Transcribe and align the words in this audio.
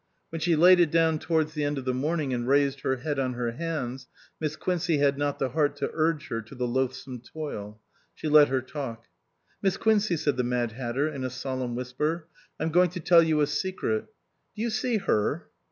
When 0.31 0.41
she 0.41 0.55
laid 0.55 0.79
it 0.79 0.89
down 0.89 1.19
towards 1.19 1.53
the 1.53 1.63
end 1.63 1.77
of 1.77 1.85
the 1.85 1.93
morning 1.93 2.33
and 2.33 2.47
rested 2.47 2.81
her 2.81 2.95
head 2.95 3.19
on 3.19 3.33
her 3.33 3.51
hands, 3.51 4.07
Miss 4.39 4.55
Quincey 4.55 4.97
had 4.97 5.15
not 5.15 5.37
the 5.37 5.49
heart 5.49 5.75
to 5.75 5.91
urge 5.93 6.29
her 6.29 6.41
to 6.41 6.55
the 6.55 6.65
loathsome 6.65 7.21
toil. 7.21 7.79
She 8.15 8.27
let 8.27 8.47
her 8.47 8.61
talk." 8.63 9.05
Miss 9.61 9.77
Quincey," 9.77 10.17
said 10.17 10.37
the 10.37 10.43
Mad 10.43 10.71
Hatter 10.71 11.07
in 11.07 11.23
a 11.23 11.29
solemn 11.29 11.75
whisper," 11.75 12.25
I'm 12.59 12.71
going 12.71 12.89
to 12.89 12.99
tell 12.99 13.21
you 13.21 13.41
a 13.41 13.45
secret. 13.45 14.05
Do 14.55 14.63
you 14.63 14.71
see 14.71 14.97
her?" 14.97 15.51